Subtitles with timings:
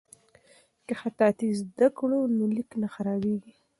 [0.85, 3.53] که خطاطي زده کړو نو لیک نه خرابیږي.